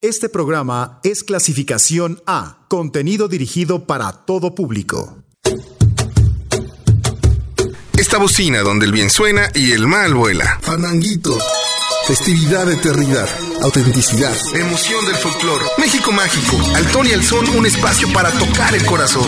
Este 0.00 0.28
programa 0.28 1.00
es 1.02 1.24
clasificación 1.24 2.22
A, 2.24 2.66
contenido 2.68 3.26
dirigido 3.26 3.84
para 3.84 4.12
todo 4.12 4.54
público. 4.54 5.24
Esta 7.98 8.18
bocina 8.18 8.60
donde 8.60 8.86
el 8.86 8.92
bien 8.92 9.10
suena 9.10 9.50
y 9.54 9.72
el 9.72 9.88
mal 9.88 10.14
vuela. 10.14 10.60
Fandanguito. 10.62 11.36
Festividad, 12.06 12.70
eternidad, 12.70 13.28
autenticidad. 13.60 14.36
Emoción 14.54 15.04
del 15.04 15.16
folclore. 15.16 15.64
México 15.78 16.12
mágico. 16.12 16.56
Al 16.76 16.86
ton 16.92 17.04
y 17.08 17.10
al 17.10 17.24
son, 17.24 17.48
un 17.48 17.66
espacio 17.66 18.08
para 18.12 18.30
tocar 18.30 18.76
el 18.76 18.86
corazón. 18.86 19.26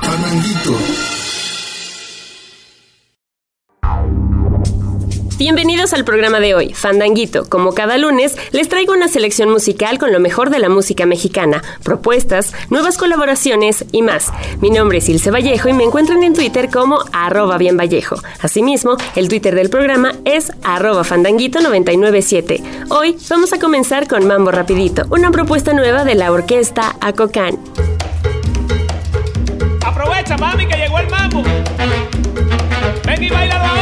Fandanguito. 0.00 1.19
Bienvenidos 5.40 5.94
al 5.94 6.04
programa 6.04 6.38
de 6.38 6.54
hoy, 6.54 6.74
Fandanguito. 6.74 7.48
Como 7.48 7.72
cada 7.72 7.96
lunes, 7.96 8.36
les 8.52 8.68
traigo 8.68 8.92
una 8.92 9.08
selección 9.08 9.48
musical 9.48 9.98
con 9.98 10.12
lo 10.12 10.20
mejor 10.20 10.50
de 10.50 10.58
la 10.58 10.68
música 10.68 11.06
mexicana, 11.06 11.62
propuestas, 11.82 12.52
nuevas 12.68 12.98
colaboraciones 12.98 13.86
y 13.90 14.02
más. 14.02 14.34
Mi 14.60 14.68
nombre 14.68 14.98
es 14.98 15.08
Ilse 15.08 15.30
Vallejo 15.30 15.70
y 15.70 15.72
me 15.72 15.84
encuentran 15.84 16.22
en 16.24 16.34
Twitter 16.34 16.68
como 16.68 16.98
arroba 17.14 17.56
bien 17.56 17.78
Vallejo. 17.78 18.16
Asimismo, 18.42 18.98
el 19.16 19.30
Twitter 19.30 19.54
del 19.54 19.70
programa 19.70 20.12
es 20.26 20.52
arroba 20.62 21.04
fandanguito997. 21.04 22.90
Hoy 22.90 23.16
vamos 23.30 23.54
a 23.54 23.58
comenzar 23.58 24.08
con 24.08 24.26
Mambo 24.26 24.50
Rapidito, 24.50 25.04
una 25.08 25.30
propuesta 25.30 25.72
nueva 25.72 26.04
de 26.04 26.16
la 26.16 26.32
orquesta 26.32 26.96
Acocán. 27.00 27.58
Aprovecha, 29.86 30.36
mami, 30.36 30.66
que 30.66 30.76
llegó 30.76 30.98
el 30.98 31.08
mambo. 31.08 31.42
Ven 33.06 33.22
y 33.22 33.30
bailalo 33.30 33.79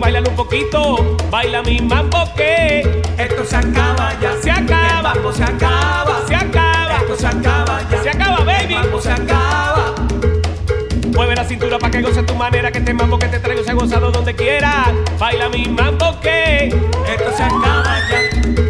sabroso, 0.00 0.06
ven 0.06 0.10
y 0.14 0.20
baila 0.20 0.20
un 0.20 0.36
poquito. 0.36 1.16
Baila 1.30 1.62
mi 1.62 1.80
mambo 1.80 2.24
que 2.36 3.02
esto 3.18 3.44
se 3.44 3.56
acaba 3.56 4.18
ya. 4.20 4.32
Se 4.42 4.50
acaba. 4.50 5.12
El 5.12 5.20
mambo 5.20 5.32
se 5.32 5.44
acaba. 5.44 6.26
Se 6.26 6.34
acaba. 6.34 6.96
Esto 6.96 7.16
se 7.16 7.26
acaba 7.26 7.80
ya. 7.90 8.02
Se 8.02 8.10
acaba, 8.10 8.44
baby. 8.44 8.74
El 8.74 8.80
mambo 8.82 9.00
se 9.00 9.12
acaba. 9.12 9.94
Mueve 11.14 11.34
la 11.34 11.44
cintura 11.44 11.78
para 11.78 11.90
que 11.90 12.02
goces 12.02 12.24
tu 12.24 12.34
manera, 12.34 12.70
que 12.70 12.78
este 12.78 12.94
mambo 12.94 13.18
que 13.18 13.28
te 13.28 13.38
traigo 13.40 13.62
sea 13.62 13.74
gozado 13.74 14.10
donde 14.10 14.34
quiera. 14.34 14.92
Baila 15.18 15.48
mi 15.48 15.66
mambo 15.66 16.18
que 16.20 16.68
esto 16.68 17.36
se 17.36 17.42
acaba 17.42 17.98
ya. 18.08 18.69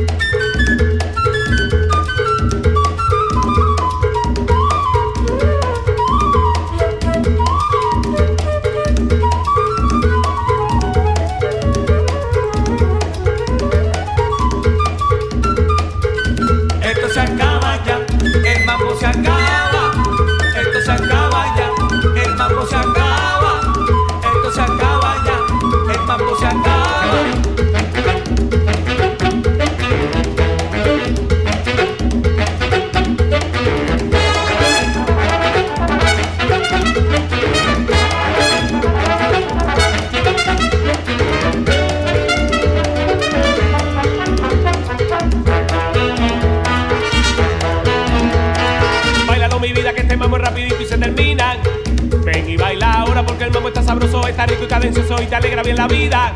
Y 54.62 54.66
cadencioso 54.66 55.22
y 55.22 55.26
te 55.26 55.37
alegra 55.37 55.62
bien 55.62 55.76
la 55.76 55.87
vida. 55.87 56.32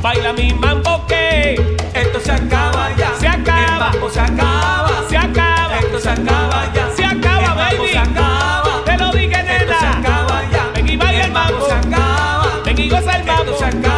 Baila 0.00 0.32
mi 0.32 0.52
mambo 0.52 1.06
que 1.06 1.54
esto 1.94 2.20
se 2.20 2.32
acaba 2.32 2.94
ya. 2.96 3.12
Se 3.18 3.28
acaba. 3.28 3.90
El 3.92 3.92
mambo 3.92 4.10
se 4.10 4.20
acaba. 4.20 4.90
Se 5.08 5.16
acaba. 5.16 5.78
Esto 5.78 6.00
se 6.00 6.10
acaba 6.10 6.72
ya. 6.74 6.90
Se 6.96 7.04
acaba, 7.04 7.38
el 7.38 7.48
mambo 7.48 7.82
baby. 7.82 7.92
se 7.92 7.98
acaba. 7.98 8.84
Te 8.84 8.96
lo 8.96 9.12
dije, 9.12 9.28
nena. 9.28 9.56
Esto 9.56 9.74
se 9.78 9.86
acaba 9.86 10.42
ya. 10.50 10.70
Ven 10.74 10.88
y 10.88 10.96
baila 10.96 11.24
el 11.24 11.32
mambo. 11.32 11.66
se 11.66 11.72
acaba. 11.72 12.46
Ven 12.64 12.78
y 12.78 12.88
goza 12.88 13.16
el 13.16 13.24
mambo. 13.24 13.42
Esto 13.42 13.58
se 13.58 13.64
acaba 13.64 13.93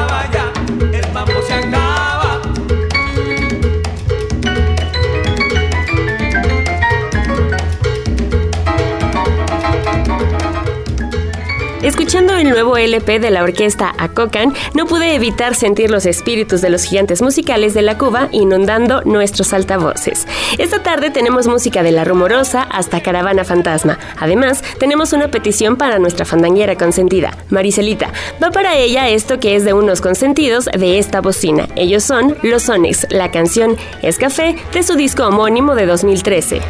Escuchando 12.07 12.37
el 12.37 12.49
nuevo 12.49 12.77
LP 12.77 13.19
de 13.19 13.33
la 13.33 13.43
orquesta 13.43 13.93
Acocan, 13.99 14.55
no 14.75 14.87
pude 14.87 15.17
evitar 15.17 15.57
sentir 15.57 15.91
los 15.91 16.07
espíritus 16.07 16.61
de 16.61 16.71
los 16.71 16.85
gigantes 16.85 17.21
musicales 17.21 17.75
de 17.75 17.83
la 17.83 17.99
Cuba 17.99 18.29
inundando 18.31 19.03
nuestros 19.03 19.53
altavoces. 19.53 20.25
Esta 20.57 20.85
tarde 20.85 21.11
tenemos 21.11 21.49
música 21.49 21.83
de 21.83 21.91
La 21.91 22.05
Rumorosa 22.05 22.63
hasta 22.63 23.03
Caravana 23.03 23.43
Fantasma. 23.43 23.99
Además, 24.21 24.63
tenemos 24.79 25.13
una 25.15 25.33
petición 25.33 25.75
para 25.75 25.99
nuestra 25.99 26.25
fandanguera 26.25 26.77
consentida, 26.77 27.37
Maricelita. 27.51 28.13
Va 28.41 28.53
para 28.53 28.77
ella 28.77 29.09
esto 29.09 29.41
que 29.41 29.57
es 29.57 29.65
de 29.65 29.73
unos 29.73 30.01
consentidos 30.01 30.67
de 30.67 31.01
esta 31.01 31.21
bocina. 31.21 31.67
Ellos 31.75 32.05
son 32.05 32.37
Los 32.45 32.63
Sones. 32.63 33.09
La 33.11 33.33
canción 33.33 33.77
es 34.03 34.17
Café 34.17 34.55
de 34.73 34.85
su 34.85 34.95
disco 34.95 35.27
homónimo 35.27 35.75
de 35.75 35.87
2013. 35.87 36.61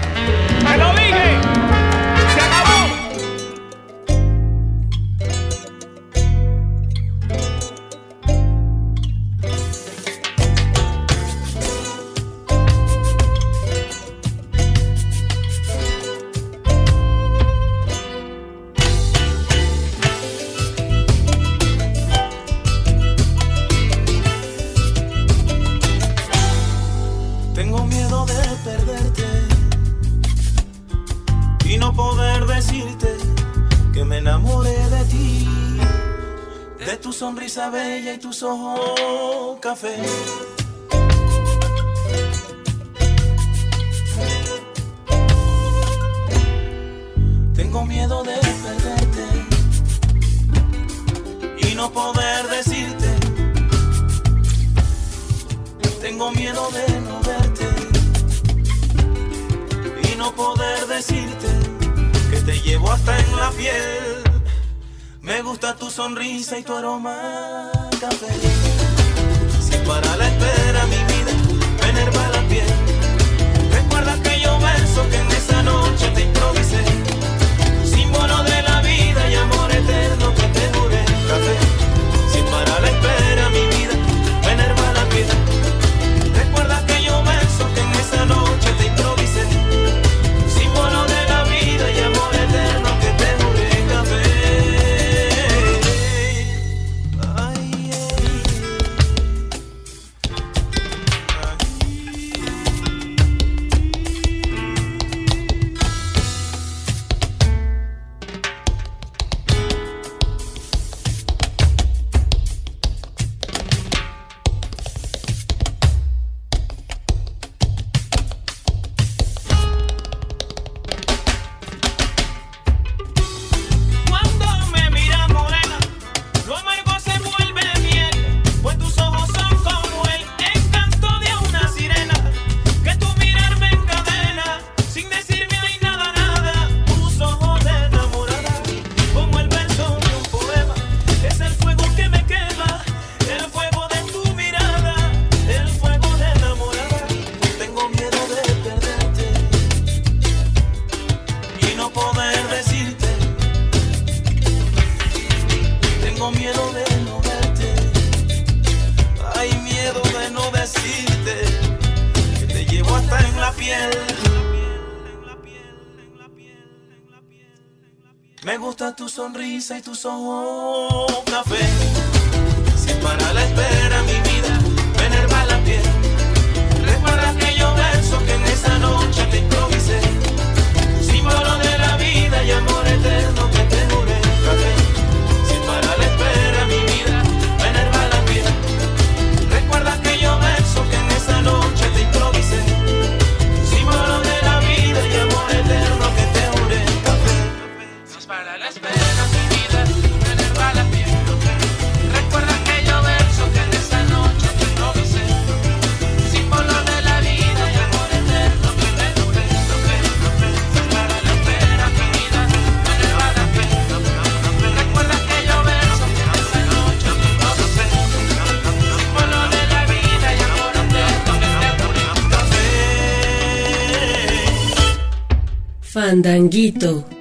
Fandanguito. 226.16 227.15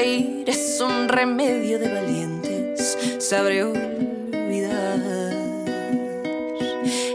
Es 0.00 0.80
un 0.80 1.08
remedio 1.08 1.76
de 1.80 1.92
valientes. 1.92 2.96
Sabré 3.18 3.64
olvidar. 3.64 5.00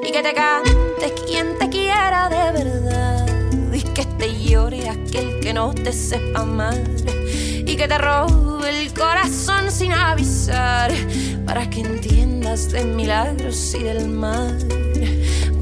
Y 0.06 0.12
que 0.12 0.22
te 0.22 0.34
cante 0.34 1.14
quien 1.26 1.58
te 1.58 1.70
quiera 1.70 2.28
de 2.28 2.52
verdad. 2.52 3.26
Y 3.74 3.82
que 3.82 4.04
te 4.04 4.38
llore 4.38 4.90
aquel 4.90 5.40
que 5.40 5.54
no 5.54 5.74
te 5.74 5.94
sepa 5.94 6.42
amar. 6.42 6.78
Y 7.66 7.78
que 7.78 7.88
te 7.88 7.98
robe 7.98 8.70
el 8.70 8.94
corazón 8.94 9.72
sin 9.72 9.94
avisar. 9.94 10.92
Para 11.46 11.70
que 11.70 11.80
entiendas 11.80 12.70
de 12.74 12.84
milagros 12.84 13.76
y 13.76 13.84
del 13.84 14.10
mar. 14.10 14.58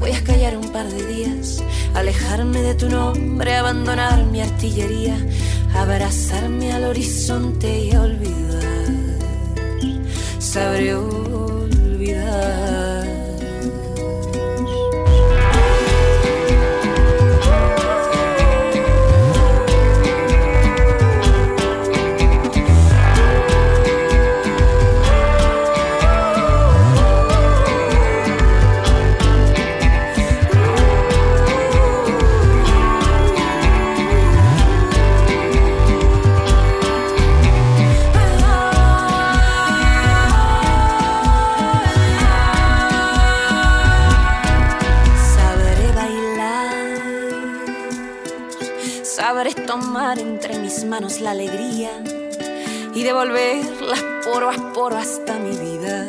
Voy 0.00 0.10
a 0.10 0.24
callar 0.24 0.56
un 0.56 0.68
par 0.72 0.84
de 0.86 1.06
días, 1.06 1.62
alejarme 1.94 2.60
de 2.60 2.74
tu 2.74 2.88
nombre, 2.88 3.54
abandonar 3.54 4.24
mi 4.24 4.40
artillería, 4.40 5.16
abrazarme 5.74 6.72
al 6.72 6.84
horizonte 6.84 7.86
y 7.86 7.96
olvidar. 7.96 8.88
Sabré 10.38 10.94
olvidar. 10.94 12.81
Y 53.22 53.28
devolverla 53.28 53.96
poro 54.24 54.50
a 54.50 54.72
poro 54.72 54.96
hasta 54.96 55.38
mi 55.38 55.56
vida. 55.56 56.08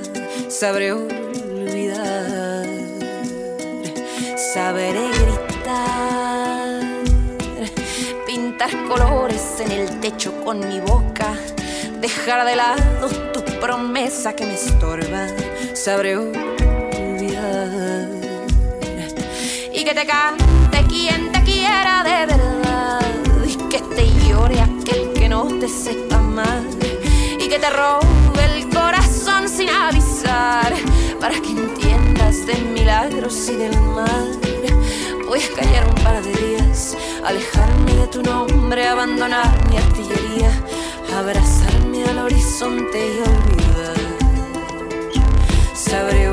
Sabré 0.50 0.94
olvidar, 0.94 2.66
sabré 4.54 5.10
gritar, 5.10 6.82
pintar 8.26 8.72
colores 8.88 9.60
en 9.60 9.72
el 9.72 10.00
techo 10.00 10.34
con 10.44 10.68
mi 10.68 10.80
boca, 10.80 11.36
dejar 12.02 12.46
de 12.46 12.56
lado 12.56 13.10
tu 13.32 13.44
promesa 13.60 14.34
que 14.34 14.46
me 14.48 14.56
estorba. 14.56 15.28
Sabré 15.74 16.18
olvidar 16.18 18.10
y 19.72 19.84
que 19.84 19.94
te 19.94 20.06
cante 20.06 20.84
quien 20.88 21.32
te 21.32 21.44
quiera 21.44 22.04
de 22.04 22.26
verdad 22.26 23.02
y 23.46 23.56
que 23.70 23.80
te 23.80 24.08
llore 24.28 24.60
aquel 24.62 25.14
que 25.14 25.30
no 25.30 25.46
te 25.60 25.68
sepa 25.68 26.14
y 27.03 27.03
que 27.54 27.60
te 27.60 27.70
robe 27.70 28.46
el 28.56 28.68
corazón 28.70 29.48
sin 29.48 29.70
avisar 29.70 30.74
para 31.20 31.36
que 31.40 31.50
entiendas 31.50 32.48
de 32.48 32.56
milagros 32.56 33.48
y 33.48 33.56
del 33.56 33.80
mal. 33.80 34.40
Voy 35.28 35.40
a 35.40 35.56
callar 35.56 35.88
un 35.88 36.04
par 36.04 36.24
de 36.24 36.34
días, 36.34 36.98
alejarme 37.24 37.94
de 37.94 38.08
tu 38.08 38.24
nombre, 38.24 38.88
abandonar 38.88 39.52
mi 39.70 39.78
artillería, 39.78 40.52
abrazarme 41.16 42.04
al 42.06 42.18
horizonte 42.26 42.98
y 42.98 43.20
olvidar. 43.20 43.98
Sabré 45.76 46.33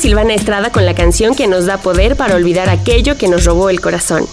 Silvana 0.00 0.32
Estrada 0.32 0.72
con 0.72 0.86
la 0.86 0.94
canción 0.94 1.34
que 1.34 1.46
nos 1.46 1.66
da 1.66 1.76
poder 1.76 2.16
para 2.16 2.34
olvidar 2.34 2.70
aquello 2.70 3.18
que 3.18 3.28
nos 3.28 3.44
robó 3.44 3.68
el 3.68 3.82
corazón. 3.82 4.26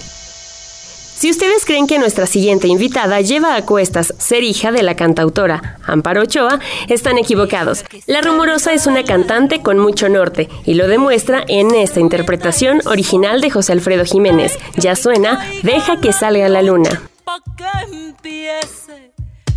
Si 1.14 1.28
ustedes 1.28 1.66
creen 1.66 1.86
que 1.86 1.98
nuestra 1.98 2.24
siguiente 2.24 2.68
invitada 2.68 3.20
lleva 3.20 3.54
a 3.54 3.66
cuestas 3.66 4.14
ser 4.16 4.44
hija 4.44 4.72
de 4.72 4.82
la 4.82 4.96
cantautora 4.96 5.78
Amparo 5.84 6.22
Ochoa, 6.22 6.58
están 6.88 7.18
equivocados. 7.18 7.84
La 8.06 8.22
rumorosa 8.22 8.72
es 8.72 8.86
una 8.86 9.04
cantante 9.04 9.60
con 9.60 9.78
mucho 9.78 10.08
norte 10.08 10.48
y 10.64 10.72
lo 10.72 10.88
demuestra 10.88 11.44
en 11.48 11.74
esta 11.74 12.00
interpretación 12.00 12.80
original 12.86 13.42
de 13.42 13.50
José 13.50 13.72
Alfredo 13.72 14.06
Jiménez. 14.06 14.56
Ya 14.76 14.96
suena 14.96 15.38
Deja 15.62 16.00
que 16.00 16.14
salga 16.14 16.48
la 16.48 16.62
luna. 16.62 17.02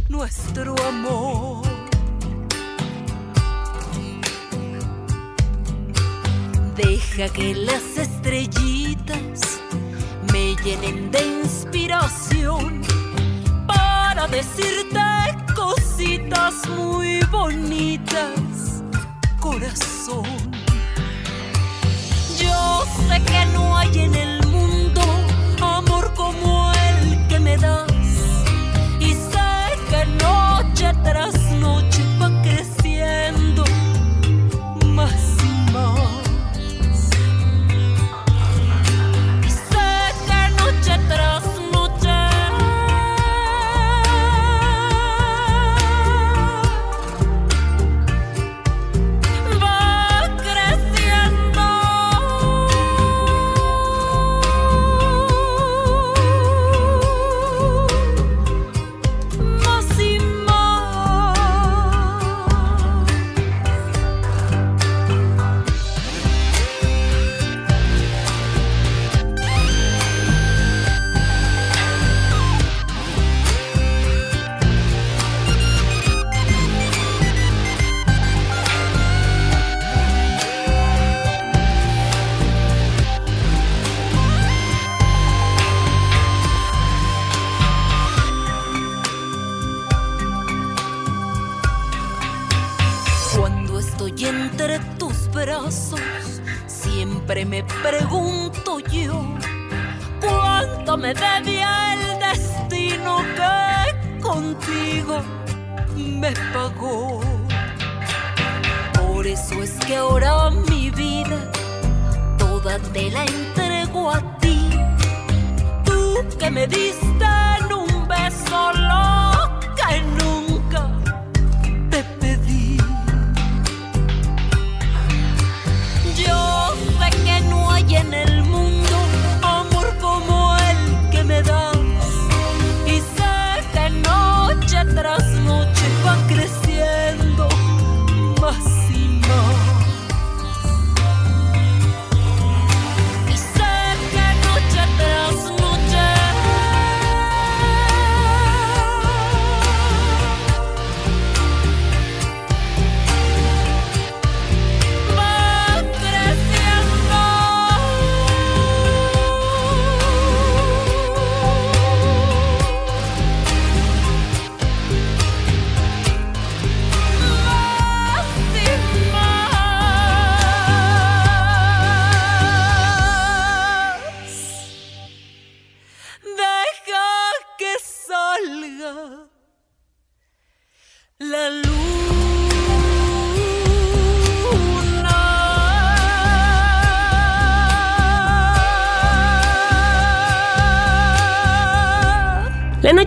nuestro 0.10 0.76
amor. 0.90 1.71
Deja 6.76 7.28
que 7.30 7.54
las 7.54 7.98
estrellitas 7.98 9.60
me 10.32 10.56
llenen 10.64 11.12
de 11.12 11.42
inspiración 11.44 12.82
para 13.68 14.28
decirte 14.28 14.92
cositas 15.56 16.68
muy 16.70 17.20
bonitas, 17.32 18.84
corazón. 19.40 20.26
Yo 22.40 22.86
sé 23.08 23.22
que 23.24 23.46
no 23.54 23.78
hay 23.78 24.00
en 24.00 24.16
el 24.16 24.48
mundo 24.48 25.02
amor 25.62 26.14
como 26.16 26.72
el 26.74 27.28
que 27.28 27.40
me 27.40 27.58
das 27.58 27.92
y 29.00 29.14
sé 29.14 29.78
que 29.90 30.06
noche 30.24 30.92
tras 31.04 31.36
noche 31.60 32.04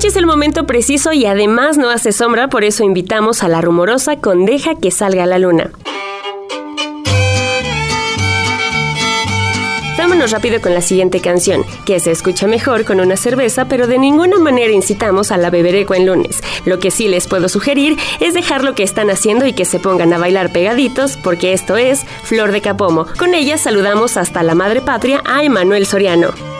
es 0.06 0.16
el 0.16 0.26
momento 0.26 0.66
preciso 0.66 1.12
y 1.12 1.24
además 1.24 1.78
no 1.78 1.88
hace 1.88 2.12
sombra, 2.12 2.48
por 2.48 2.64
eso 2.64 2.84
invitamos 2.84 3.42
a 3.42 3.48
la 3.48 3.60
rumorosa 3.60 4.16
con 4.16 4.44
Deja 4.44 4.74
que 4.74 4.90
salga 4.90 5.24
la 5.24 5.38
luna. 5.38 5.70
Vámonos 9.96 10.32
rápido 10.32 10.60
con 10.60 10.74
la 10.74 10.82
siguiente 10.82 11.20
canción, 11.20 11.64
que 11.86 11.98
se 12.00 12.10
escucha 12.10 12.46
mejor 12.46 12.84
con 12.84 13.00
una 13.00 13.16
cerveza, 13.16 13.66
pero 13.66 13.86
de 13.86 13.98
ninguna 13.98 14.38
manera 14.38 14.72
incitamos 14.72 15.32
a 15.32 15.38
la 15.38 15.48
bebereco 15.48 15.94
en 15.94 16.06
lunes. 16.06 16.42
Lo 16.66 16.78
que 16.78 16.90
sí 16.90 17.08
les 17.08 17.26
puedo 17.26 17.48
sugerir 17.48 17.96
es 18.20 18.34
dejar 18.34 18.62
lo 18.62 18.74
que 18.74 18.82
están 18.82 19.10
haciendo 19.10 19.46
y 19.46 19.54
que 19.54 19.64
se 19.64 19.78
pongan 19.78 20.12
a 20.12 20.18
bailar 20.18 20.52
pegaditos, 20.52 21.16
porque 21.16 21.54
esto 21.54 21.78
es 21.78 22.04
Flor 22.24 22.52
de 22.52 22.60
Capomo. 22.60 23.06
Con 23.18 23.32
ella 23.32 23.56
saludamos 23.56 24.18
hasta 24.18 24.42
la 24.42 24.54
madre 24.54 24.82
patria 24.82 25.22
a 25.24 25.42
Emanuel 25.44 25.86
Soriano. 25.86 26.53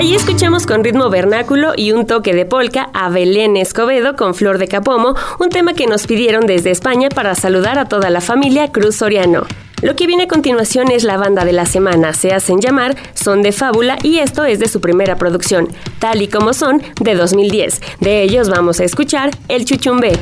Ahí 0.00 0.14
escuchamos 0.14 0.66
con 0.66 0.82
ritmo 0.82 1.10
vernáculo 1.10 1.74
y 1.76 1.92
un 1.92 2.06
toque 2.06 2.32
de 2.32 2.46
polka 2.46 2.88
a 2.94 3.10
Belén 3.10 3.58
Escobedo 3.58 4.16
con 4.16 4.34
Flor 4.34 4.56
de 4.56 4.66
Capomo, 4.66 5.14
un 5.38 5.50
tema 5.50 5.74
que 5.74 5.86
nos 5.86 6.06
pidieron 6.06 6.46
desde 6.46 6.70
España 6.70 7.10
para 7.10 7.34
saludar 7.34 7.78
a 7.78 7.84
toda 7.84 8.08
la 8.08 8.22
familia 8.22 8.72
Cruz 8.72 8.96
Soriano. 8.96 9.42
Lo 9.82 9.96
que 9.96 10.06
viene 10.06 10.22
a 10.22 10.26
continuación 10.26 10.90
es 10.90 11.04
la 11.04 11.18
banda 11.18 11.44
de 11.44 11.52
la 11.52 11.66
semana, 11.66 12.14
se 12.14 12.32
hacen 12.32 12.60
llamar 12.60 12.96
Son 13.12 13.42
de 13.42 13.52
Fábula 13.52 13.98
y 14.02 14.20
esto 14.20 14.46
es 14.46 14.58
de 14.58 14.68
su 14.68 14.80
primera 14.80 15.16
producción, 15.16 15.68
tal 15.98 16.22
y 16.22 16.28
como 16.28 16.54
son, 16.54 16.80
de 17.02 17.14
2010. 17.14 17.82
De 18.00 18.22
ellos 18.22 18.48
vamos 18.48 18.80
a 18.80 18.84
escuchar 18.84 19.30
El 19.48 19.66
Chuchumbé. 19.66 20.12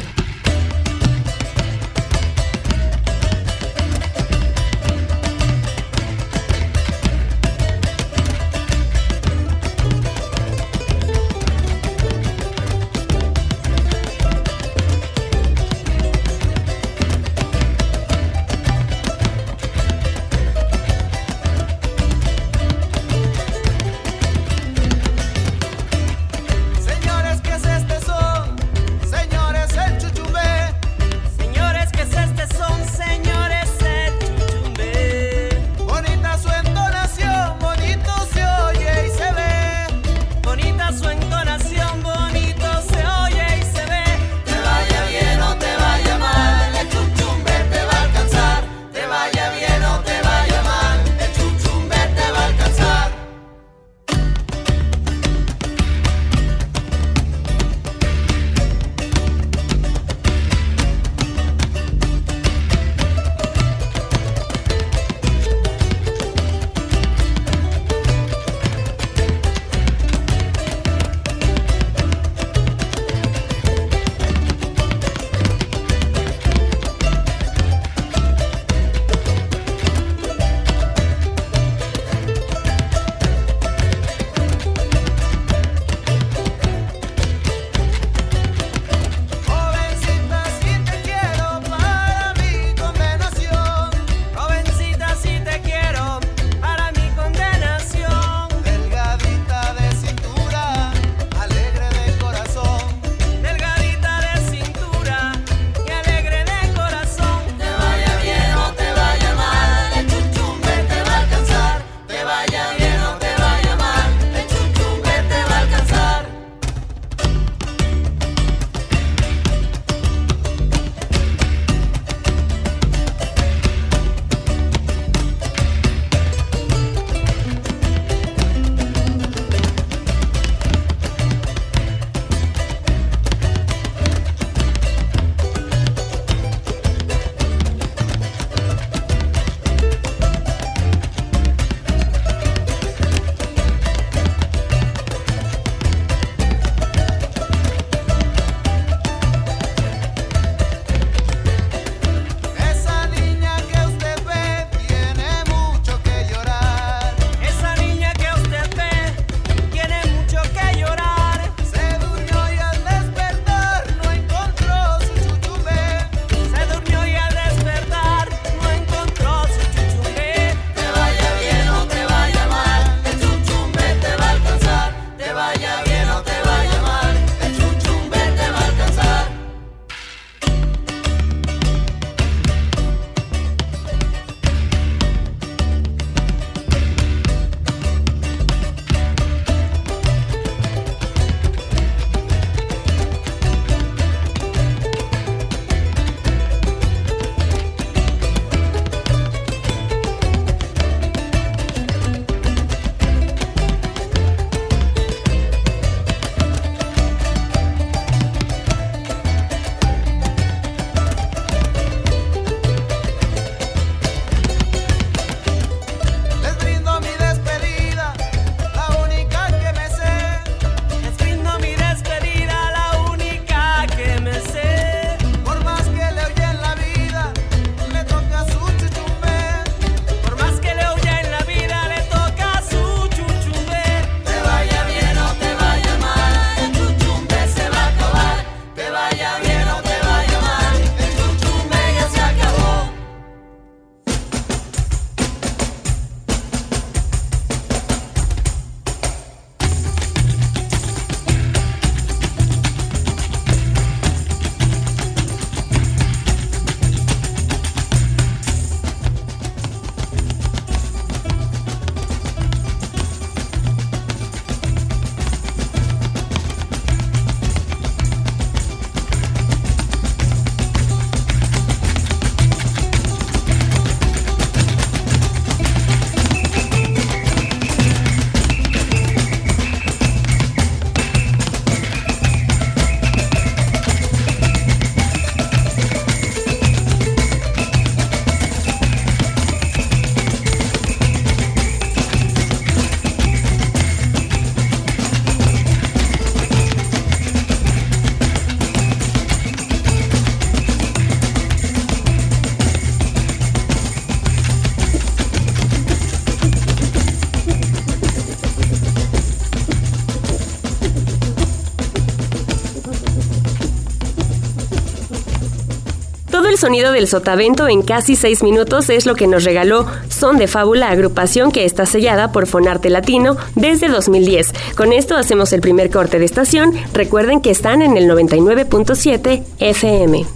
Sonido 316.59 316.93
del 316.93 317.09
sotavento 317.09 317.69
en 317.69 317.83
casi 317.83 318.17
seis 318.17 318.43
minutos 318.43 318.91
es 318.91 319.07
lo 319.07 319.15
que 319.15 319.27
nos 319.27 319.45
regaló 319.45 319.87
Son 320.09 320.37
de 320.39 320.49
Fábula, 320.49 320.91
agrupación 320.91 321.53
que 321.53 321.65
está 321.65 321.87
sellada 321.87 322.33
por 322.33 322.47
Fonarte 322.47 322.91
Latino 322.91 323.37
desde 323.55 323.89
2010. 323.89 324.53
Con 324.77 324.93
esto 324.93 325.17
hacemos 325.17 325.53
el 325.53 325.61
primer 325.61 325.91
corte 325.91 326.19
de 326.19 326.25
estación. 326.25 326.73
Recuerden 326.93 327.41
que 327.41 327.51
están 327.51 327.81
en 327.81 327.97
el 327.97 328.11
99.7 328.11 329.45
FM. 329.59 330.27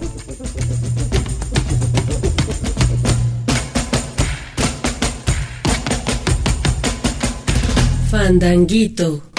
Fandanguito. 8.09 9.32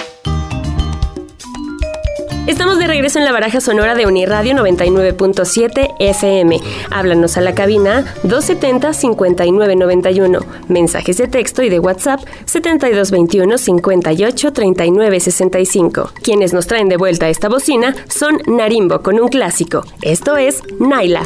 Estamos 2.47 2.77
de 2.77 2.85
regreso 2.85 3.17
en 3.17 3.25
la 3.25 3.31
baraja 3.31 3.59
sonora 3.59 3.95
de 3.95 4.05
Uniradio 4.05 4.53
99.7 4.53 5.95
FM. 5.97 6.59
Háblanos 6.91 7.37
a 7.37 7.41
la 7.41 7.55
cabina 7.55 8.05
270-5991. 8.23 10.45
Mensajes 10.67 11.17
de 11.17 11.27
texto 11.27 11.63
y 11.63 11.69
de 11.69 11.79
WhatsApp 11.79 12.19
7221 12.45 13.57
58 13.57 14.53
39 14.53 15.19
65. 15.19 16.11
Quienes 16.21 16.53
nos 16.53 16.67
traen 16.67 16.87
de 16.87 16.97
vuelta 16.97 17.29
esta 17.29 17.49
bocina 17.49 17.95
son 18.09 18.37
Narimbo 18.45 19.01
con 19.01 19.19
un 19.19 19.29
clásico. 19.29 19.83
Esto 20.03 20.37
es 20.37 20.61
Naila. 20.79 21.25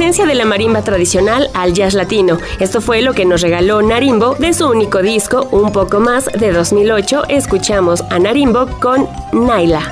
Esencia 0.00 0.24
de 0.24 0.34
la 0.34 0.46
marimba 0.46 0.80
tradicional 0.80 1.50
al 1.52 1.74
jazz 1.74 1.92
latino. 1.92 2.38
Esto 2.58 2.80
fue 2.80 3.02
lo 3.02 3.12
que 3.12 3.26
nos 3.26 3.42
regaló 3.42 3.82
Narimbo 3.82 4.34
de 4.36 4.54
su 4.54 4.66
único 4.66 5.02
disco, 5.02 5.46
Un 5.52 5.72
poco 5.72 6.00
más, 6.00 6.24
de 6.32 6.52
2008. 6.52 7.24
Escuchamos 7.28 8.00
a 8.08 8.18
Narimbo 8.18 8.66
con 8.80 9.06
Naila. 9.34 9.82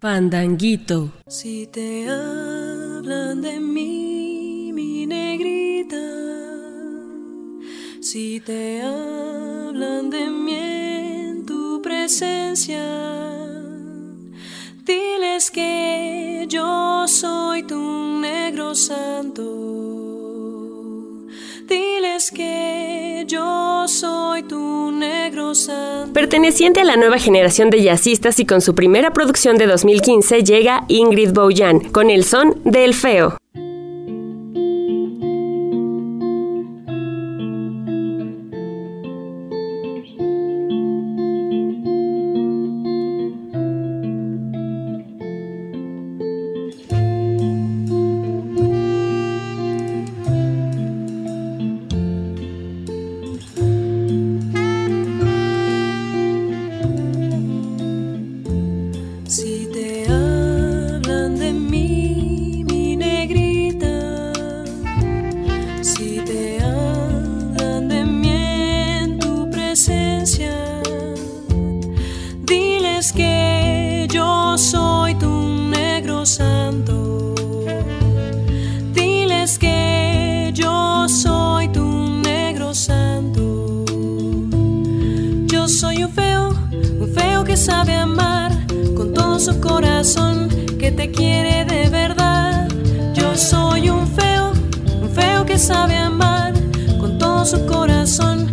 Pandanguito. 0.00 1.10
Si 1.28 1.66
te 1.66 2.08
hablan 2.08 3.42
de 3.42 3.60
mí, 3.60 4.70
mi 4.72 5.06
negrita, 5.06 5.98
si 8.00 8.40
te 8.40 8.80
hablan 8.80 10.08
de 10.08 10.26
mí 10.30 10.81
diles 14.84 15.50
que 15.50 16.46
yo 16.48 17.06
soy 17.06 17.62
tu 17.62 17.78
negro 18.20 18.74
santo. 18.74 19.42
Diles 21.68 22.30
que 22.32 23.24
yo 23.28 23.86
soy 23.86 24.42
tu 24.42 24.90
negro 24.90 25.54
santo. 25.54 26.12
Perteneciente 26.12 26.80
a 26.80 26.84
la 26.84 26.96
nueva 26.96 27.18
generación 27.18 27.70
de 27.70 27.82
jazzistas 27.82 28.40
y 28.40 28.46
con 28.46 28.60
su 28.60 28.74
primera 28.74 29.12
producción 29.12 29.56
de 29.56 29.66
2015 29.66 30.42
llega 30.42 30.84
Ingrid 30.88 31.32
Boyan 31.32 31.80
con 31.80 32.10
el 32.10 32.24
son 32.24 32.60
del 32.64 32.94
feo. 32.94 33.41
Sabe 95.62 95.96
amar 95.96 96.52
con 96.98 97.18
todo 97.18 97.44
su 97.44 97.64
corazón, 97.66 98.52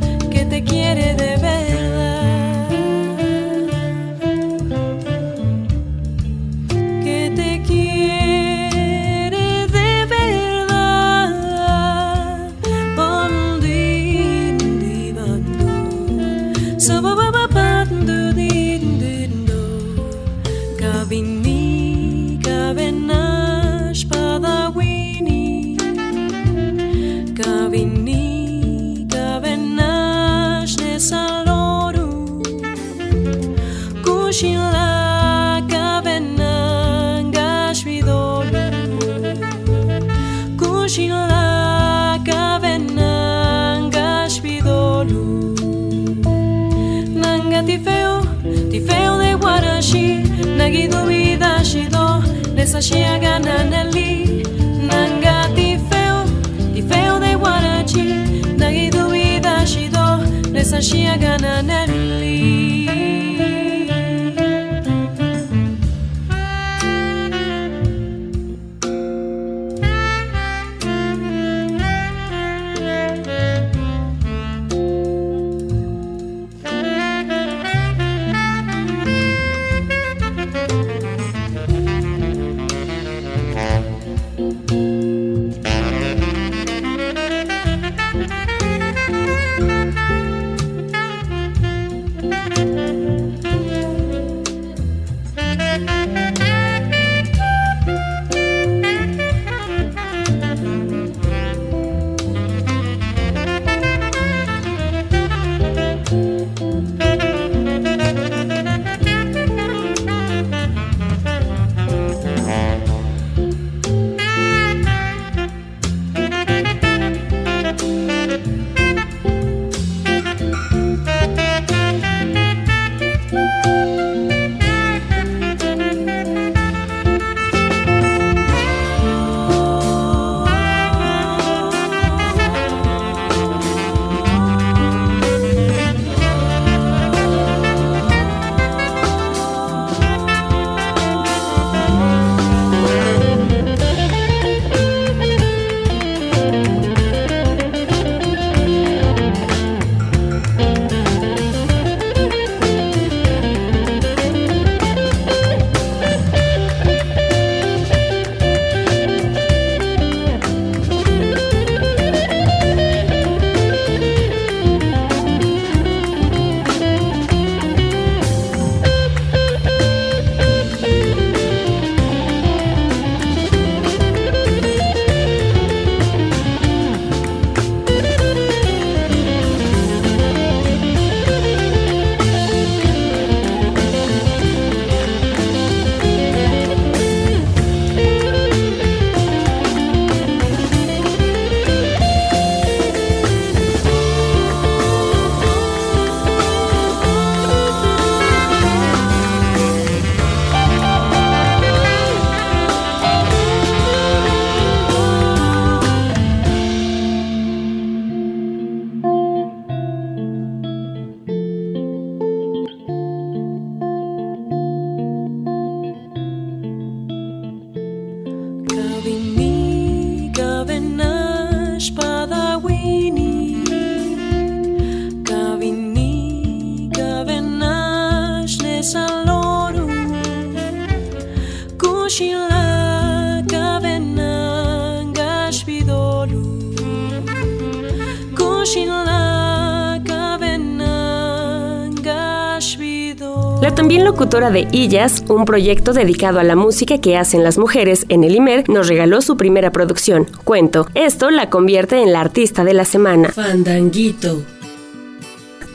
también 243.80 244.04
locutora 244.04 244.52
de 244.52 244.68
Illas, 244.74 245.24
un 245.30 245.46
proyecto 245.46 245.94
dedicado 245.94 246.42
a 246.42 246.44
la 246.44 246.58
música 246.58 247.00
que 247.00 247.16
hacen 247.16 247.46
las 247.46 247.58
mujeres 247.58 248.06
en 248.10 248.26
el 248.26 248.36
IMER, 248.36 248.68
nos 248.68 248.90
regaló 248.90 249.22
su 249.22 249.38
primera 249.38 249.72
producción, 249.72 250.28
Cuento. 250.44 250.86
Esto 250.96 251.30
la 251.30 251.50
convierte 251.50 252.04
en 252.04 252.12
la 252.12 252.20
artista 252.20 252.66
de 252.66 252.74
la 252.74 252.84
semana. 252.84 253.30
Fandanguito. 253.30 254.44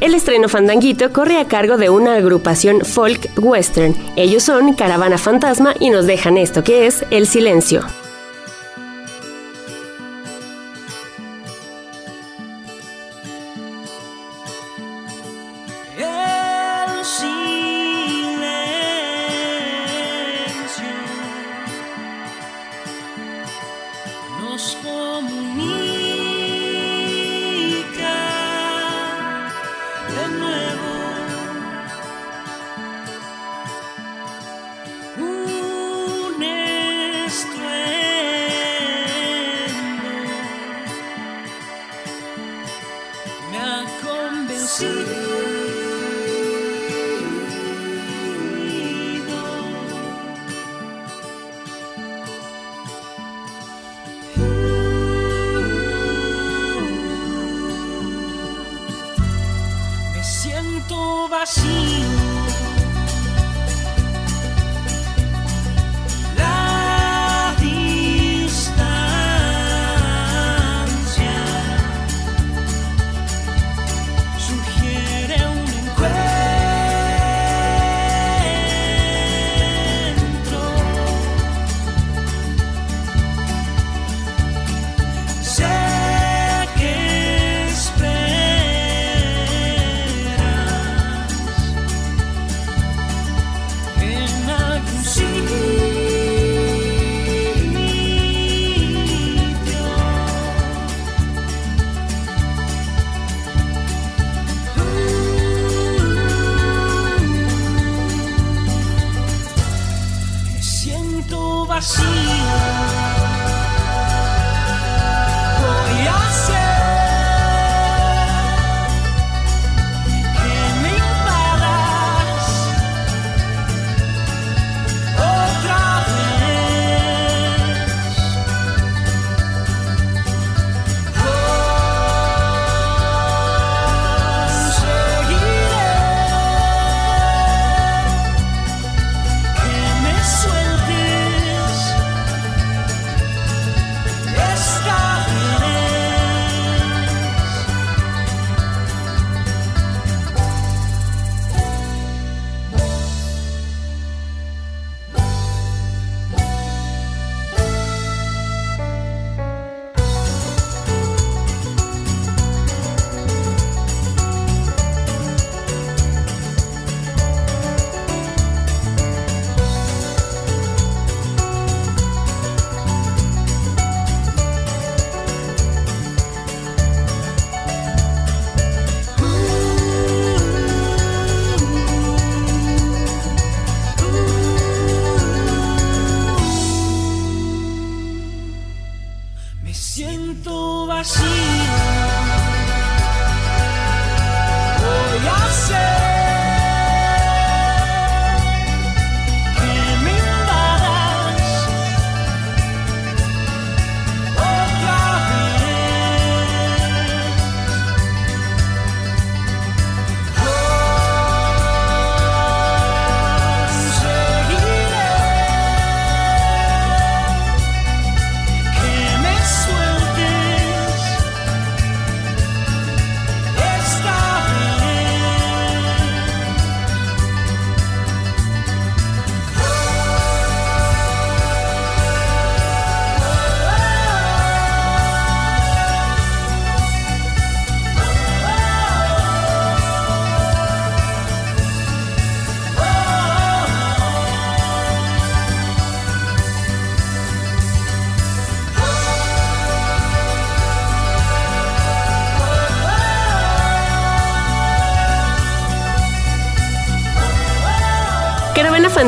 El 0.02 0.12
estreno 0.12 0.50
Fandanguito 0.50 1.14
corre 1.14 1.38
a 1.38 1.46
cargo 1.48 1.78
de 1.78 1.88
una 1.88 2.16
agrupación 2.16 2.84
folk 2.84 3.30
western. 3.38 3.96
Ellos 4.16 4.42
son 4.42 4.74
Caravana 4.74 5.16
Fantasma 5.16 5.72
y 5.80 5.88
nos 5.88 6.04
dejan 6.04 6.36
esto 6.36 6.62
que 6.62 6.86
es 6.86 7.06
El 7.10 7.26
Silencio. 7.26 7.86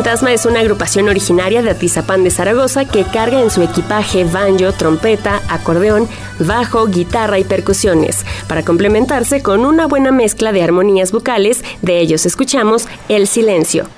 Fantasma 0.07 0.33
es 0.33 0.47
una 0.47 0.61
agrupación 0.61 1.09
originaria 1.09 1.63
de 1.63 1.71
Atizapán 1.71 2.23
de 2.23 2.31
Zaragoza 2.31 2.85
que 2.85 3.03
carga 3.03 3.41
en 3.41 3.51
su 3.51 3.61
equipaje 3.63 4.23
banjo, 4.23 4.71
trompeta, 4.71 5.43
acordeón, 5.49 6.09
bajo, 6.39 6.87
guitarra 6.87 7.41
y 7.41 7.45
percusiones, 7.45 8.25
para 8.47 8.63
complementarse 8.63 9.43
con 9.43 9.67
una 9.67 9.89
buena 9.89 10.13
mezcla 10.13 10.53
de 10.53 10.63
armonías 10.63 11.11
vocales, 11.11 11.65
de 11.83 11.99
ellos 11.99 12.25
escuchamos 12.25 12.87
El 13.09 13.27
Silencio. 13.27 13.89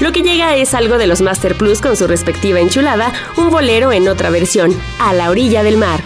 Lo 0.00 0.12
que 0.12 0.22
llega 0.22 0.56
es 0.56 0.72
algo 0.72 0.96
de 0.96 1.06
los 1.06 1.20
Master 1.20 1.58
Plus 1.58 1.82
con 1.82 1.98
su 1.98 2.06
respectiva 2.06 2.60
enchulada, 2.60 3.12
un 3.36 3.50
bolero 3.50 3.92
en 3.92 4.08
otra 4.08 4.30
versión, 4.30 4.74
A 4.98 5.12
la 5.12 5.28
orilla 5.28 5.62
del 5.62 5.76
mar. 5.76 6.00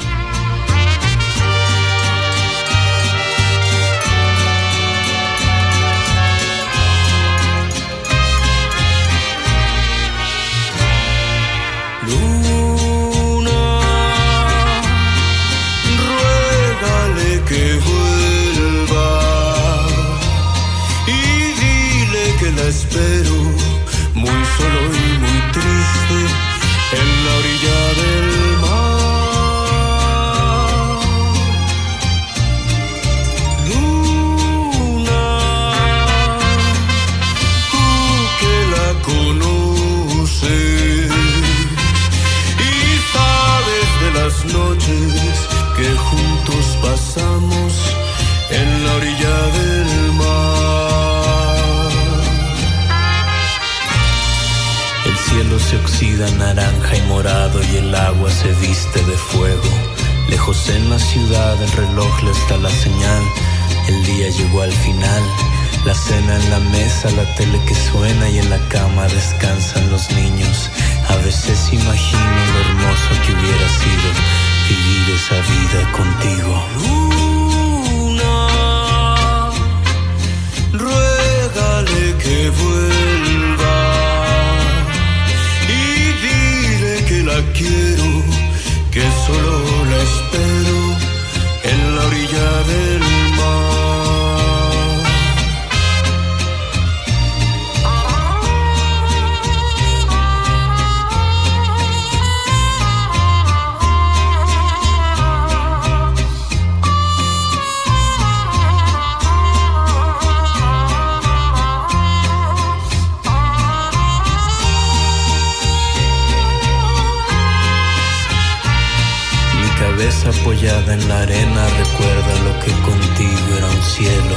apoyada 120.49 120.95
en 120.95 121.09
la 121.11 121.21
arena 121.21 121.63
recuerda 121.77 122.33
lo 122.47 122.59
que 122.61 122.73
contigo 122.81 123.49
era 123.59 123.67
un 123.67 123.83
cielo. 123.83 124.37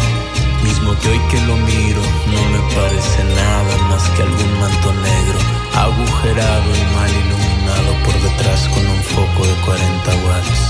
Mismo 0.61 0.93
que 0.99 1.07
hoy 1.07 1.21
que 1.31 1.39
lo 1.47 1.55
miro 1.55 2.01
no 2.33 2.41
me 2.51 2.59
parece 2.75 3.23
nada 3.23 3.77
más 3.89 4.03
que 4.09 4.23
algún 4.23 4.59
manto 4.59 4.91
negro, 4.91 5.39
agujerado 5.73 6.69
y 6.75 6.95
mal 6.95 7.11
iluminado 7.23 7.91
por 8.03 8.15
detrás 8.27 8.67
con 8.73 8.85
un 8.85 9.01
foco 9.15 9.47
de 9.47 9.55
40 9.65 10.11
watts. 10.25 10.61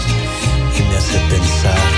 Y 0.78 0.84
me 0.84 0.98
hace 0.98 1.18
pensar 1.34 1.89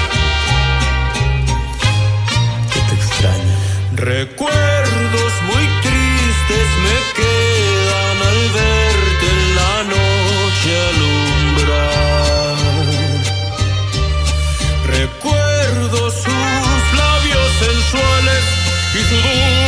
que 2.72 2.80
te 2.80 2.96
extraño. 2.96 3.56
Recuerdos 3.96 5.34
muy 5.50 5.66
tristes 5.84 6.68
me 6.86 6.96
quedan. 7.16 7.43
is. 18.96 19.62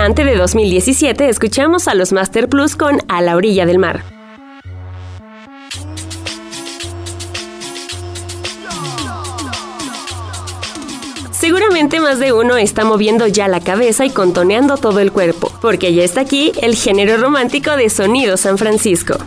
adelante 0.00 0.24
de 0.24 0.34
2017 0.34 1.28
escuchamos 1.28 1.86
a 1.86 1.94
los 1.94 2.10
Master 2.10 2.48
Plus 2.48 2.74
con 2.74 3.00
A 3.08 3.20
la 3.20 3.36
orilla 3.36 3.66
del 3.66 3.78
mar. 3.78 4.02
Seguramente 11.32 12.00
más 12.00 12.18
de 12.18 12.32
uno 12.32 12.56
está 12.56 12.86
moviendo 12.86 13.26
ya 13.26 13.46
la 13.46 13.60
cabeza 13.60 14.06
y 14.06 14.10
contoneando 14.10 14.78
todo 14.78 15.00
el 15.00 15.12
cuerpo, 15.12 15.52
porque 15.60 15.92
ya 15.92 16.02
está 16.02 16.22
aquí 16.22 16.52
el 16.62 16.76
género 16.76 17.18
romántico 17.18 17.76
de 17.76 17.90
Sonido 17.90 18.38
San 18.38 18.56
Francisco. 18.56 19.18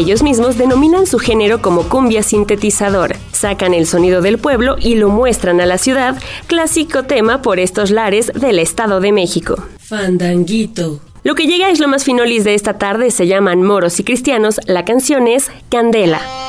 Ellos 0.00 0.22
mismos 0.22 0.56
denominan 0.56 1.06
su 1.06 1.18
género 1.18 1.60
como 1.60 1.82
cumbia 1.82 2.22
sintetizador. 2.22 3.16
Sacan 3.32 3.74
el 3.74 3.84
sonido 3.84 4.22
del 4.22 4.38
pueblo 4.38 4.76
y 4.80 4.94
lo 4.94 5.10
muestran 5.10 5.60
a 5.60 5.66
la 5.66 5.76
ciudad, 5.76 6.16
clásico 6.46 7.02
tema 7.02 7.42
por 7.42 7.60
estos 7.60 7.90
lares 7.90 8.32
del 8.32 8.60
Estado 8.60 9.00
de 9.00 9.12
México. 9.12 9.62
Fandanguito. 9.78 11.00
Lo 11.22 11.34
que 11.34 11.46
llega 11.46 11.68
es 11.68 11.80
lo 11.80 11.88
más 11.88 12.04
finolis 12.04 12.44
de 12.44 12.54
esta 12.54 12.78
tarde, 12.78 13.10
se 13.10 13.26
llaman 13.26 13.62
Moros 13.62 14.00
y 14.00 14.04
Cristianos, 14.04 14.58
la 14.64 14.86
canción 14.86 15.28
es 15.28 15.50
Candela. 15.68 16.39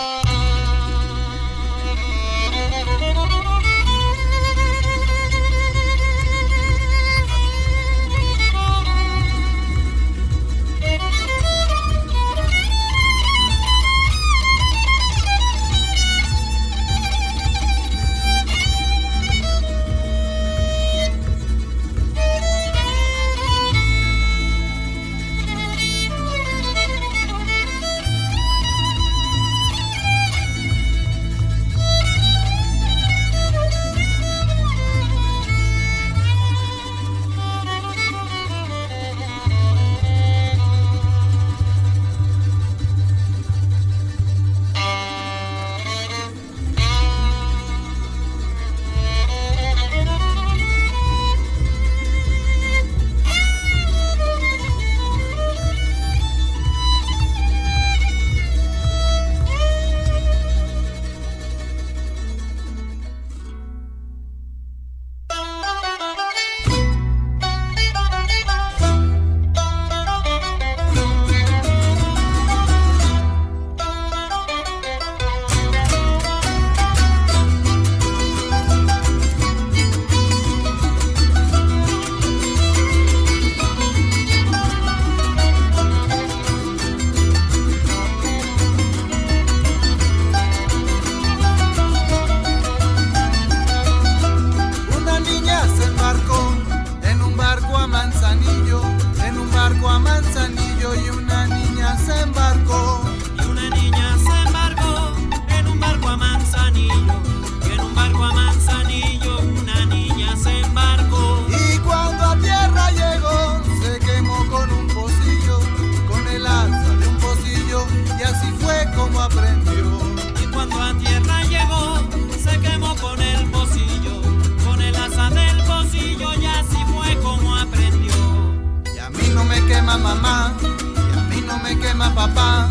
y 130.21 131.17
a 131.17 131.21
mí 131.29 131.41
no 131.45 131.57
me 131.59 131.77
quema 131.79 132.13
papá, 132.13 132.69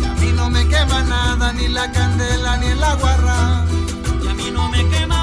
y 0.00 0.04
a 0.04 0.12
mí 0.14 0.32
no 0.32 0.50
me 0.50 0.66
quema 0.66 1.02
nada, 1.02 1.52
ni 1.52 1.68
la 1.68 1.90
candela 1.92 2.56
ni 2.56 2.66
el 2.66 2.82
aguarra, 2.82 3.64
y 4.22 4.28
a 4.28 4.34
mí 4.34 4.50
no 4.50 4.68
me 4.70 4.86
quema 4.88 5.15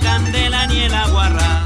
candela 0.00 0.66
ni 0.66 0.80
el. 0.80 1.59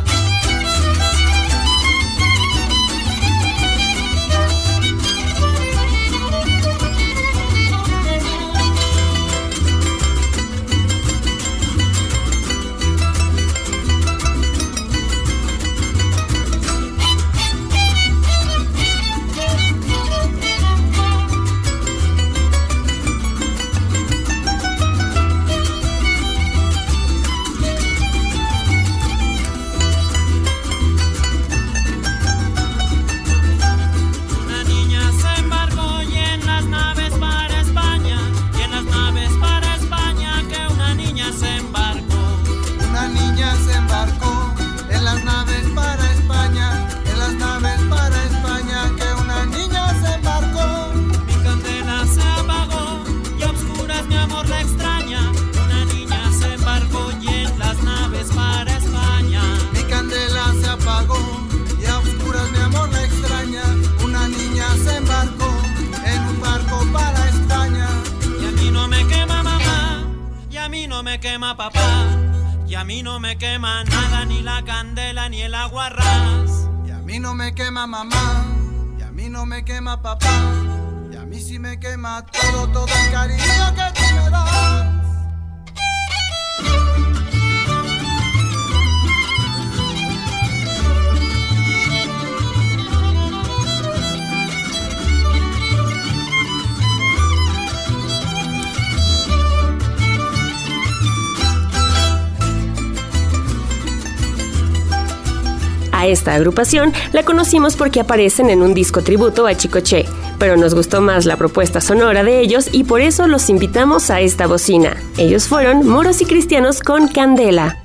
esta 106.25 106.37
agrupación 106.37 106.91
la 107.13 107.23
conocimos 107.23 107.77
porque 107.77 108.01
aparecen 108.01 108.49
en 108.49 108.63
un 108.63 108.73
disco 108.73 109.03
tributo 109.03 109.47
a 109.47 109.55
Chicoche, 109.55 110.07
pero 110.39 110.57
nos 110.57 110.75
gustó 110.75 111.03
más 111.03 111.27
la 111.27 111.37
propuesta 111.37 111.83
sonora 111.83 112.25
de 112.25 112.41
ellos 112.41 112.71
y 112.73 112.85
por 112.85 113.03
eso 113.03 113.27
los 113.27 113.51
invitamos 113.51 114.09
a 114.09 114.23
esta 114.23 114.47
bocina. 114.47 114.97
Ellos 115.19 115.49
fueron 115.49 115.87
Moros 115.87 116.23
y 116.23 116.25
Cristianos 116.25 116.81
con 116.81 117.09
Candela. 117.09 117.84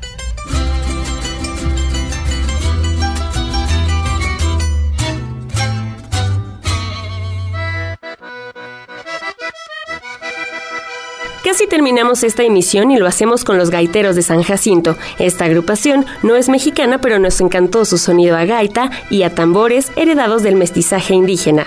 Casi 11.50 11.66
terminamos 11.66 12.22
esta 12.22 12.44
emisión 12.44 12.92
y 12.92 12.98
lo 12.98 13.08
hacemos 13.08 13.44
con 13.44 13.58
los 13.58 13.72
gaiteros 13.72 14.16
de 14.16 14.22
San 14.22 14.44
Jacinto. 14.44 14.96
Esta 15.18 15.46
agrupación 15.46 16.06
no 16.22 16.36
es 16.36 16.48
mexicana, 16.48 17.02
pero 17.02 17.18
nos 17.18 17.42
encantó 17.42 17.86
su 17.86 17.98
sonido 17.98 18.38
a 18.38 18.46
gaita 18.46 18.92
y 19.10 19.24
a 19.24 19.34
tambores 19.34 19.92
heredados 19.96 20.44
del 20.44 20.56
mestizaje 20.56 21.16
indígena. 21.16 21.66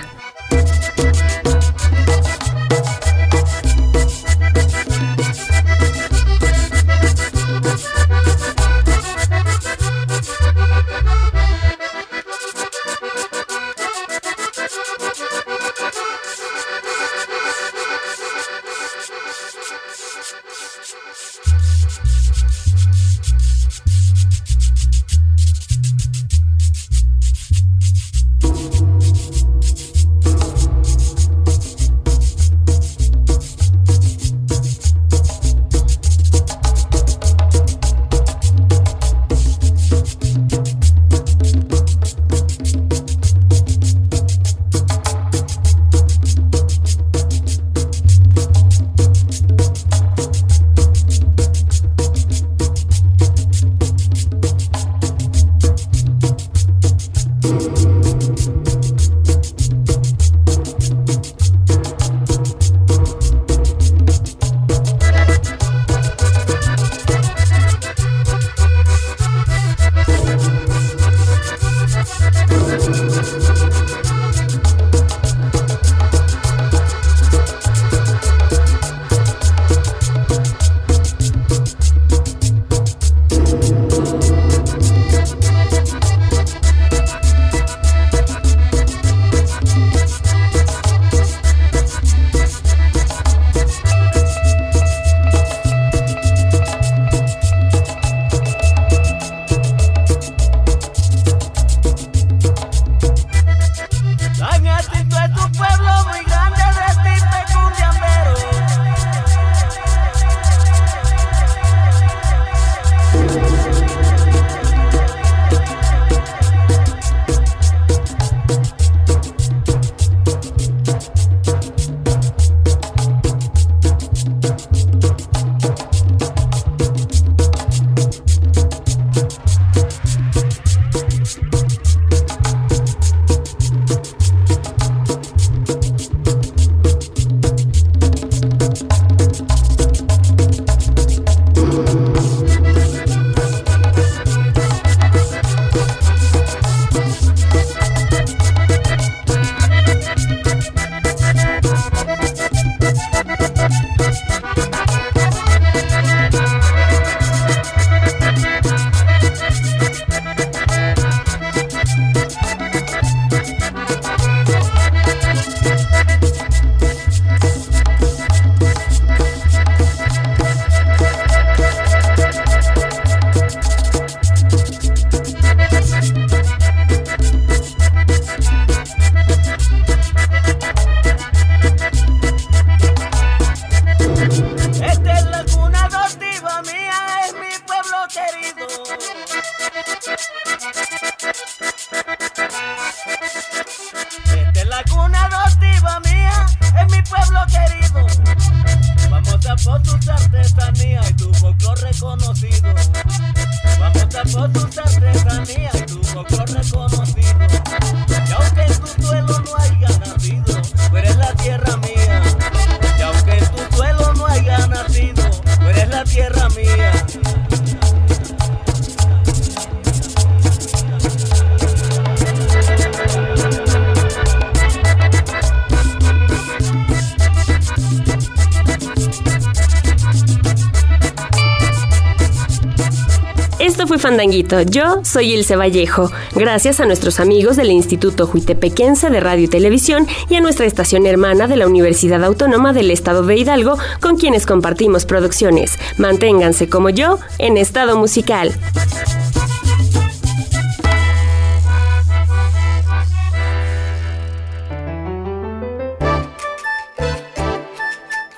Yo 234.23 235.01
soy 235.03 235.33
Ilse 235.33 235.57
Vallejo. 235.57 236.09
Gracias 236.37 236.79
a 236.79 236.87
nuestros 236.87 237.19
amigos 237.19 237.57
del 237.57 237.73
Instituto 237.73 238.29
Juitepequense 238.29 239.11
de 239.11 239.19
Radio 239.19 239.45
y 239.47 239.49
Televisión 239.49 240.07
y 240.29 240.37
a 240.37 240.41
nuestra 240.41 240.65
estación 240.65 241.07
hermana 241.07 241.49
de 241.49 241.57
la 241.57 241.67
Universidad 241.67 242.23
Autónoma 242.23 242.73
del 242.73 242.93
Estado 242.93 243.25
de 243.25 243.37
Hidalgo, 243.37 243.79
con 244.01 244.17
quienes 244.17 244.47
compartimos 244.47 245.07
producciones. 245.07 245.77
Manténganse 245.99 246.69
como 246.69 246.91
yo 246.91 247.19
en 247.39 247.57
estado 247.57 247.99
musical. 247.99 248.53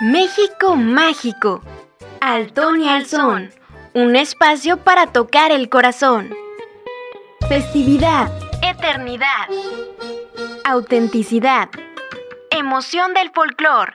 México 0.00 0.76
Mágico. 0.76 1.60
Altón 2.22 2.80
y 2.80 2.88
Alzón. 2.88 3.50
Un 3.96 4.16
espacio 4.16 4.78
para 4.78 5.12
tocar 5.12 5.52
el 5.52 5.68
corazón. 5.68 6.34
Festividad. 7.48 8.28
Eternidad. 8.60 9.46
Autenticidad. 10.64 11.68
Emoción 12.50 13.14
del 13.14 13.30
folclor. 13.30 13.94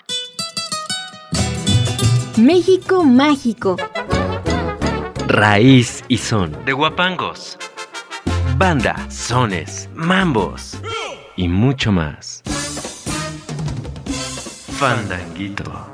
México 2.38 3.04
Mágico. 3.04 3.76
Raíz 5.28 6.06
y 6.08 6.18
son 6.18 6.64
de 6.64 6.72
guapangos. 6.72 7.58
Banda, 8.56 9.06
sones, 9.10 9.89
mambos 9.93 10.78
y 11.36 11.50
mucho 11.50 11.91
más. 11.91 12.41
Fandanguito. 14.78 15.89